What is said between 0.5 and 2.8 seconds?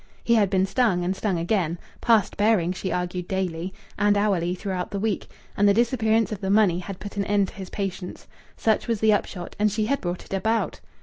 stung and stung again, past bearing